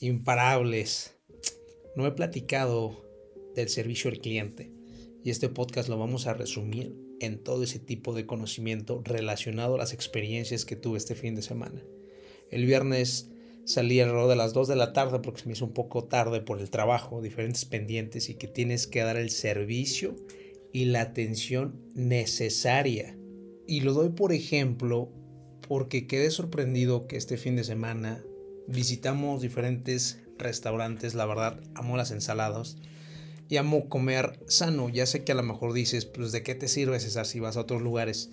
[0.00, 1.16] imparables.
[1.96, 3.04] No he platicado
[3.54, 4.72] del servicio al cliente
[5.22, 9.78] y este podcast lo vamos a resumir en todo ese tipo de conocimiento relacionado a
[9.78, 11.82] las experiencias que tuve este fin de semana.
[12.50, 13.30] El viernes
[13.64, 16.40] salí alrededor de las 2 de la tarde porque se me hizo un poco tarde
[16.40, 20.16] por el trabajo, diferentes pendientes y que tienes que dar el servicio
[20.72, 23.16] y la atención necesaria.
[23.66, 25.10] Y lo doy por ejemplo
[25.66, 28.22] porque quedé sorprendido que este fin de semana
[28.66, 32.76] visitamos diferentes restaurantes, la verdad, amo las ensaladas
[33.48, 34.88] y amo comer sano.
[34.88, 37.56] Ya sé que a lo mejor dices, pues de qué te sirve César si vas
[37.56, 38.30] a otros lugares.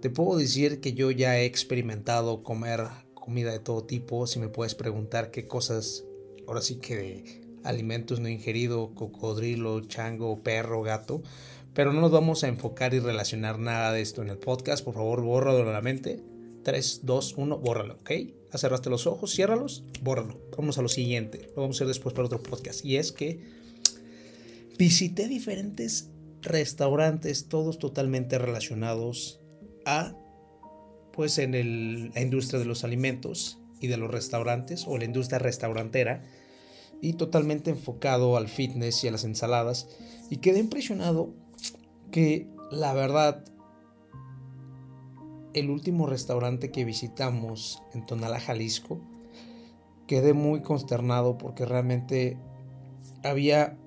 [0.00, 2.84] Te puedo decir que yo ya he experimentado comer
[3.14, 4.26] comida de todo tipo.
[4.26, 6.04] Si me puedes preguntar qué cosas,
[6.46, 11.22] ahora sí que de alimentos no ingerido, cocodrilo, chango, perro, gato.
[11.74, 14.84] Pero no nos vamos a enfocar y relacionar nada de esto en el podcast.
[14.84, 16.35] Por favor, bórralo de la mente.
[16.66, 18.10] 3, 2, 1, bórralo, ¿ok?
[18.52, 20.40] Cerraste los ojos, ciérralos, bórralo.
[20.58, 21.52] Vamos a lo siguiente.
[21.54, 22.84] Lo vamos a hacer después para otro podcast.
[22.84, 23.38] Y es que
[24.76, 26.10] visité diferentes
[26.42, 29.38] restaurantes, todos totalmente relacionados
[29.84, 30.16] a,
[31.12, 35.38] pues, en el, la industria de los alimentos y de los restaurantes o la industria
[35.38, 36.24] restaurantera
[37.00, 39.86] y totalmente enfocado al fitness y a las ensaladas.
[40.30, 41.32] Y quedé impresionado
[42.10, 43.44] que la verdad
[45.56, 49.00] el último restaurante que visitamos en Tonalá, Jalisco,
[50.06, 52.36] quedé muy consternado porque realmente
[53.24, 53.78] había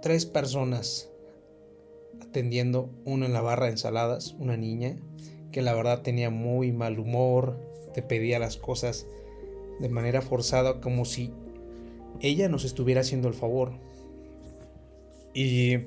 [0.00, 1.10] tres personas
[2.22, 4.96] atendiendo, una en la barra de ensaladas, una niña,
[5.50, 7.58] que la verdad tenía muy mal humor,
[7.94, 9.08] te pedía las cosas
[9.80, 11.32] de manera forzada, como si
[12.20, 13.72] ella nos estuviera haciendo el favor.
[15.34, 15.78] Y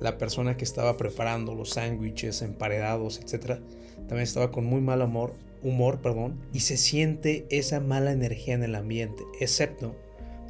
[0.00, 3.60] la persona que estaba preparando los sándwiches emparedados, etcétera,
[4.06, 8.62] también estaba con muy mal humor, humor, perdón, y se siente esa mala energía en
[8.62, 9.96] el ambiente, excepto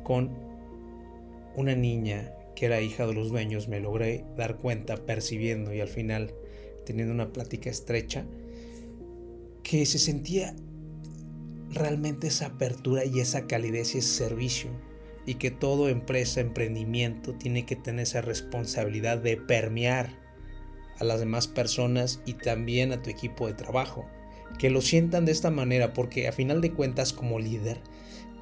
[0.03, 0.31] con
[1.57, 5.89] una niña que era hija de los dueños, me logré dar cuenta percibiendo y al
[5.89, 6.33] final
[6.85, 8.25] teniendo una plática estrecha,
[9.63, 10.55] que se sentía
[11.71, 14.71] realmente esa apertura y esa calidez y ese servicio
[15.27, 20.24] y que todo empresa, emprendimiento tiene que tener esa responsabilidad de permear
[20.99, 24.07] a las demás personas y también a tu equipo de trabajo.
[24.59, 27.81] Que lo sientan de esta manera porque a final de cuentas como líder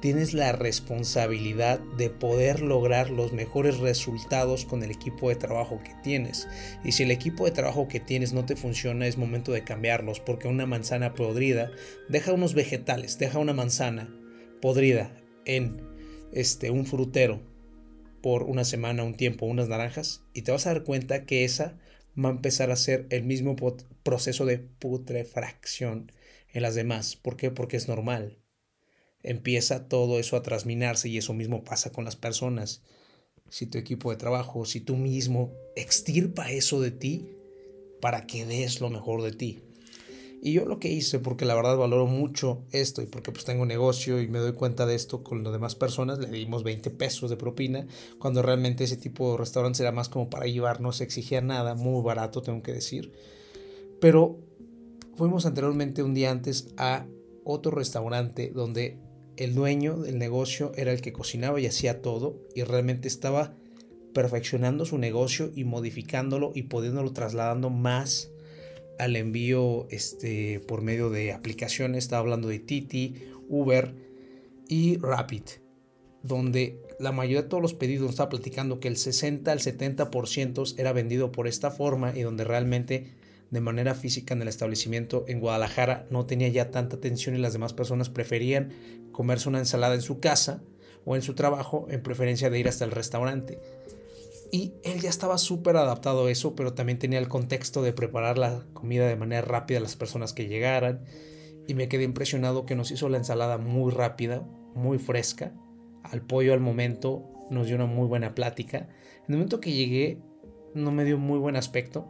[0.03, 5.95] tienes la responsabilidad de poder lograr los mejores resultados con el equipo de trabajo que
[6.03, 6.45] tienes.
[6.83, 10.19] Y si el equipo de trabajo que tienes no te funciona, es momento de cambiarlos,
[10.19, 11.71] porque una manzana podrida
[12.09, 14.13] deja unos vegetales, deja una manzana
[14.61, 15.15] podrida
[15.45, 15.81] en
[16.33, 17.41] este un frutero
[18.21, 21.77] por una semana, un tiempo, unas naranjas, y te vas a dar cuenta que esa
[22.17, 23.55] va a empezar a hacer el mismo
[24.03, 26.11] proceso de putrefacción
[26.51, 27.15] en las demás.
[27.15, 27.51] ¿Por qué?
[27.51, 28.39] Porque es normal.
[29.21, 32.83] Empieza todo eso a trasminarse y eso mismo pasa con las personas.
[33.49, 37.29] Si tu equipo de trabajo, si tú mismo extirpa eso de ti
[38.01, 39.63] para que des lo mejor de ti.
[40.45, 43.65] Y yo lo que hice, porque la verdad valoro mucho esto y porque pues tengo
[43.65, 47.29] negocio y me doy cuenta de esto con las demás personas, le dimos 20 pesos
[47.29, 47.87] de propina,
[48.19, 51.75] cuando realmente ese tipo de restaurantes era más como para llevar, no se exigía nada,
[51.75, 53.13] muy barato tengo que decir.
[54.01, 54.37] Pero
[55.15, 57.05] fuimos anteriormente un día antes a
[57.45, 58.97] otro restaurante donde
[59.37, 63.55] el dueño del negocio era el que cocinaba y hacía todo y realmente estaba
[64.13, 68.32] perfeccionando su negocio y modificándolo y pudiéndolo trasladando más
[69.03, 72.05] al envío este, por medio de aplicaciones.
[72.05, 73.15] Estaba hablando de Titi,
[73.49, 73.93] Uber
[74.67, 75.43] y Rapid,
[76.23, 80.93] donde la mayoría de todos los pedidos estaba platicando que el 60 al 70% era
[80.93, 83.11] vendido por esta forma y donde realmente
[83.49, 87.53] de manera física en el establecimiento en Guadalajara no tenía ya tanta atención y las
[87.53, 88.71] demás personas preferían
[89.11, 90.63] comerse una ensalada en su casa
[91.05, 93.59] o en su trabajo en preferencia de ir hasta el restaurante.
[94.53, 98.37] Y él ya estaba súper adaptado a eso, pero también tenía el contexto de preparar
[98.37, 101.03] la comida de manera rápida a las personas que llegaran.
[101.65, 105.55] Y me quedé impresionado que nos hizo la ensalada muy rápida, muy fresca.
[106.03, 108.89] Al pollo al momento nos dio una muy buena plática.
[109.27, 110.21] En el momento que llegué
[110.75, 112.07] no me dio muy buen aspecto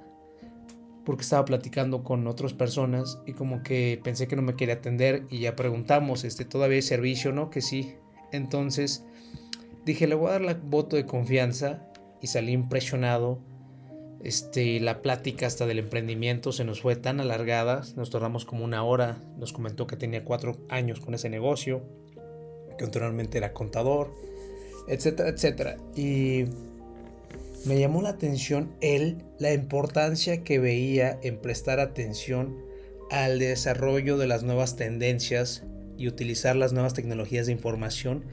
[1.05, 5.25] porque estaba platicando con otras personas y como que pensé que no me quería atender
[5.29, 7.31] y ya preguntamos, este, ¿todavía hay servicio?
[7.31, 7.49] ¿No?
[7.49, 7.95] Que sí.
[8.33, 9.05] Entonces
[9.85, 11.87] dije, le voy a dar la voto de confianza
[12.23, 13.39] y salí impresionado.
[14.23, 18.83] Este, la plática hasta del emprendimiento se nos fue tan alargada, nos tardamos como una
[18.83, 21.83] hora, nos comentó que tenía cuatro años con ese negocio,
[22.77, 24.15] que anteriormente era contador,
[24.87, 25.77] etcétera, etcétera.
[25.97, 26.45] Y
[27.65, 32.57] me llamó la atención él, la importancia que veía en prestar atención
[33.11, 35.63] al desarrollo de las nuevas tendencias
[35.97, 38.23] y utilizar las nuevas tecnologías de información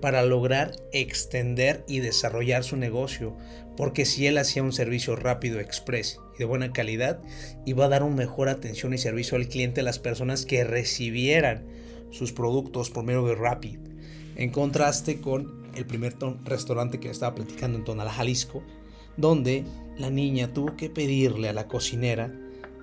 [0.00, 3.36] para lograr extender y desarrollar su negocio,
[3.76, 7.20] porque si él hacía un servicio rápido, express y de buena calidad,
[7.66, 11.66] iba a dar una mejor atención y servicio al cliente a las personas que recibieran
[12.10, 13.78] sus productos por medio de Rapid.
[14.36, 18.62] En contraste con el primer restaurante que estaba platicando en Tonalá, Jalisco,
[19.16, 19.64] donde
[19.98, 22.32] la niña tuvo que pedirle a la cocinera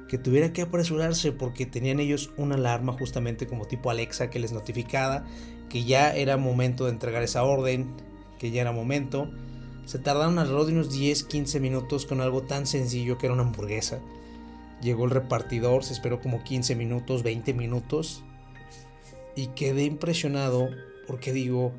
[0.08, 4.54] que tuviera que apresurarse porque tenían ellos una alarma justamente como tipo Alexa que les
[4.54, 5.26] notificaba
[5.70, 7.88] que ya era momento de entregar esa orden,
[8.40, 9.30] que ya era momento.
[9.86, 14.00] Se tardaron alrededor de unos 10-15 minutos con algo tan sencillo que era una hamburguesa.
[14.82, 18.24] Llegó el repartidor, se esperó como 15 minutos, 20 minutos.
[19.36, 20.70] Y quedé impresionado
[21.08, 21.72] porque digo,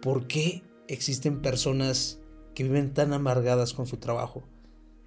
[0.00, 2.20] ¿por qué existen personas
[2.54, 4.44] que viven tan amargadas con su trabajo?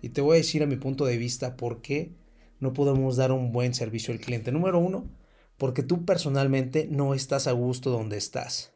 [0.02, 2.12] Y te voy a decir a mi punto de vista por qué
[2.60, 4.52] no podemos dar un buen servicio al cliente.
[4.52, 5.06] Número uno,
[5.58, 8.76] porque tú personalmente no estás a gusto donde estás.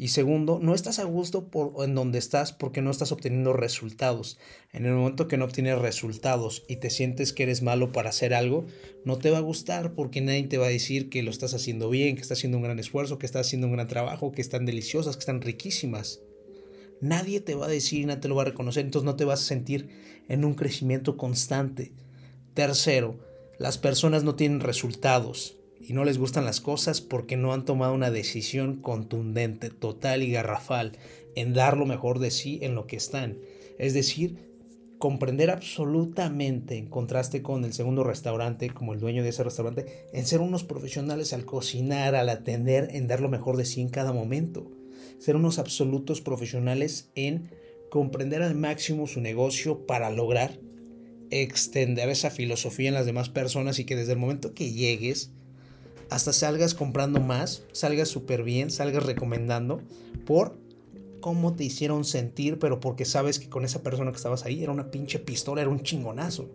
[0.00, 1.50] Y segundo, no estás a gusto
[1.82, 4.38] en donde estás porque no estás obteniendo resultados.
[4.72, 8.32] En el momento que no obtienes resultados y te sientes que eres malo para hacer
[8.32, 8.64] algo,
[9.04, 11.90] no te va a gustar porque nadie te va a decir que lo estás haciendo
[11.90, 14.66] bien, que estás haciendo un gran esfuerzo, que estás haciendo un gran trabajo, que están
[14.66, 16.20] deliciosas, que están riquísimas.
[17.00, 19.42] Nadie te va a decir, nadie te lo va a reconocer, entonces no te vas
[19.42, 19.88] a sentir
[20.28, 21.92] en un crecimiento constante.
[22.54, 23.18] Tercero,
[23.58, 27.94] las personas no tienen resultados y no les gustan las cosas porque no han tomado
[27.94, 30.92] una decisión contundente, total y garrafal
[31.34, 33.38] en dar lo mejor de sí en lo que están.
[33.78, 34.48] Es decir,
[34.98, 40.26] comprender absolutamente, en contraste con el segundo restaurante, como el dueño de ese restaurante, en
[40.26, 44.12] ser unos profesionales al cocinar, al atender, en dar lo mejor de sí en cada
[44.12, 44.70] momento.
[45.18, 47.50] Ser unos absolutos profesionales en
[47.90, 50.60] comprender al máximo su negocio para lograr
[51.30, 55.32] extender esa filosofía en las demás personas y que desde el momento que llegues
[56.10, 59.82] hasta salgas comprando más, salgas súper bien, salgas recomendando
[60.24, 60.58] por
[61.20, 64.72] cómo te hicieron sentir, pero porque sabes que con esa persona que estabas ahí era
[64.72, 66.48] una pinche pistola, era un chingonazo.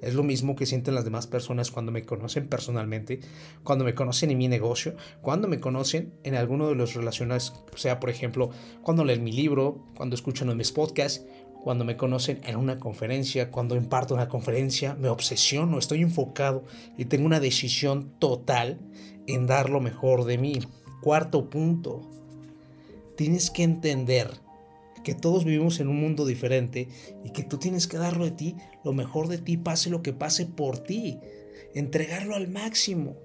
[0.00, 3.20] Es lo mismo que sienten las demás personas cuando me conocen personalmente,
[3.64, 7.98] cuando me conocen en mi negocio, cuando me conocen en alguno de los relaciones, sea
[7.98, 8.50] por ejemplo,
[8.82, 11.24] cuando leen mi libro, cuando escuchan mis podcasts,
[11.62, 16.64] cuando me conocen en una conferencia, cuando imparto una conferencia, me obsesiono, estoy enfocado
[16.96, 18.78] y tengo una decisión total
[19.26, 20.60] en dar lo mejor de mí.
[21.02, 22.08] Cuarto punto,
[23.16, 24.30] tienes que entender
[25.04, 26.88] que todos vivimos en un mundo diferente
[27.24, 30.12] y que tú tienes que darlo de ti, lo mejor de ti, pase lo que
[30.12, 31.18] pase por ti,
[31.74, 33.16] entregarlo al máximo.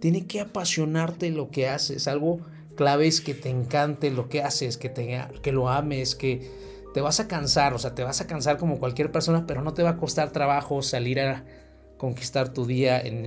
[0.00, 2.40] Tiene que apasionarte lo que haces, algo
[2.76, 6.50] clave es que te encante lo que haces, que, te, que lo ames, que
[6.92, 9.74] te vas a cansar, o sea, te vas a cansar como cualquier persona, pero no
[9.74, 11.44] te va a costar trabajo salir a
[11.96, 13.26] conquistar tu día en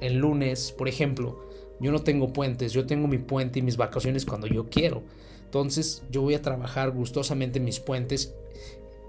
[0.00, 1.48] el, lunes, por ejemplo.
[1.80, 5.02] Yo no tengo puentes, yo tengo mi puente y mis vacaciones cuando yo quiero.
[5.44, 8.34] Entonces yo voy a trabajar gustosamente mis puentes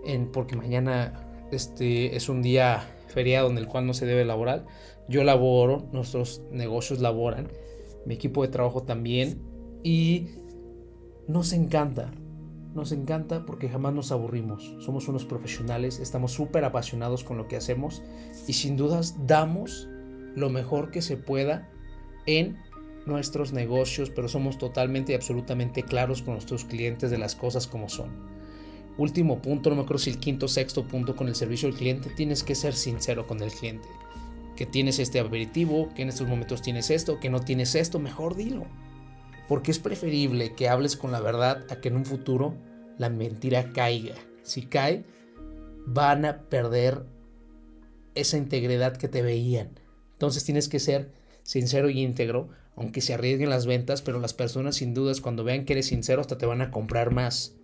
[0.06, 4.66] en, porque mañana este, es un día feriado en el cual no se debe laborar.
[5.08, 7.50] Yo laboro, nuestros negocios laboran,
[8.06, 9.42] mi equipo de trabajo también
[9.84, 10.28] y
[11.28, 12.12] nos encanta.
[12.80, 14.74] Nos encanta porque jamás nos aburrimos.
[14.80, 18.02] Somos unos profesionales, estamos súper apasionados con lo que hacemos
[18.48, 19.90] y sin dudas damos
[20.34, 21.70] lo mejor que se pueda
[22.26, 22.58] en
[23.06, 27.90] nuestros negocios, pero somos totalmente y absolutamente claros con nuestros clientes de las cosas como
[27.90, 28.12] son.
[28.98, 31.76] Último punto, no me acuerdo si el quinto o sexto punto con el servicio al
[31.76, 33.90] cliente, tienes que ser sincero con el cliente.
[34.56, 38.38] Que tienes este aperitivo, que en estos momentos tienes esto, que no tienes esto, mejor
[38.38, 38.68] dilo.
[39.50, 42.69] Porque es preferible que hables con la verdad a que en un futuro
[43.00, 44.14] la mentira caiga.
[44.44, 45.04] Si cae,
[45.88, 47.06] van a perder
[48.14, 49.80] esa integridad que te veían.
[50.12, 54.78] Entonces tienes que ser sincero y íntegro aunque se arriesguen las ventas, pero las personas
[54.78, 57.56] sin dudas cuando vean que eres sincero hasta te van a comprar más.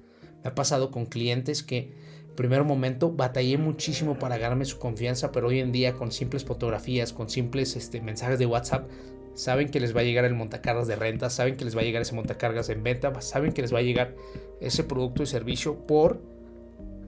[0.43, 1.93] Me ha pasado con clientes que
[2.27, 6.43] en primer momento batallé muchísimo para ganarme su confianza, pero hoy en día con simples
[6.43, 8.89] fotografías, con simples este, mensajes de WhatsApp,
[9.35, 11.83] saben que les va a llegar el montacargas de renta, saben que les va a
[11.83, 14.15] llegar ese montacargas en venta, saben que les va a llegar
[14.59, 16.21] ese producto y servicio por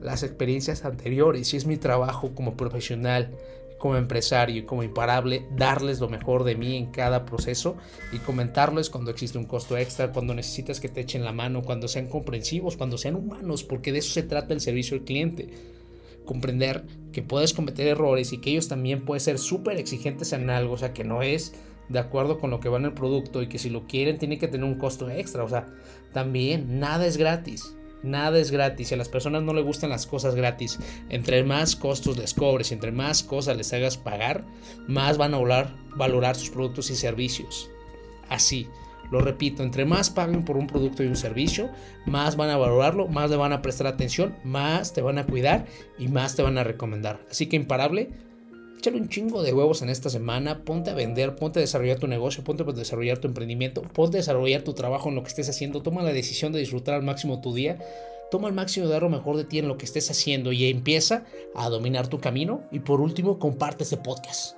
[0.00, 1.52] las experiencias anteriores.
[1.52, 3.34] Y es mi trabajo como profesional
[3.78, 7.76] como empresario como imparable, darles lo mejor de mí en cada proceso
[8.12, 11.88] y comentarles cuando existe un costo extra, cuando necesitas que te echen la mano, cuando
[11.88, 15.48] sean comprensivos, cuando sean humanos, porque de eso se trata el servicio al cliente.
[16.26, 20.74] Comprender que puedes cometer errores y que ellos también pueden ser súper exigentes en algo,
[20.74, 21.54] o sea, que no es
[21.88, 24.38] de acuerdo con lo que va en el producto y que si lo quieren tiene
[24.38, 25.66] que tener un costo extra, o sea,
[26.12, 27.74] también nada es gratis.
[28.02, 30.78] Nada es gratis y a las personas no les gustan las cosas gratis.
[31.08, 34.44] Entre más costos les cobres entre más cosas les hagas pagar,
[34.86, 37.70] más van a valorar, valorar sus productos y servicios.
[38.28, 38.68] Así.
[39.10, 41.70] Lo repito, entre más paguen por un producto y un servicio,
[42.04, 45.64] más van a valorarlo, más le van a prestar atención, más te van a cuidar
[45.98, 47.18] y más te van a recomendar.
[47.30, 48.10] Así que imparable,
[48.78, 52.06] échale un chingo de huevos en esta semana, ponte a vender, ponte a desarrollar tu
[52.06, 55.48] negocio, ponte a desarrollar tu emprendimiento, ponte a desarrollar tu trabajo en lo que estés
[55.48, 57.78] haciendo, toma la decisión de disfrutar al máximo tu día,
[58.30, 60.70] toma al máximo de dar lo mejor de ti en lo que estés haciendo y
[60.70, 64.57] empieza a dominar tu camino y por último comparte este podcast.